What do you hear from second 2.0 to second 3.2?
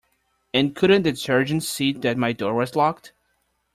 my door was locked?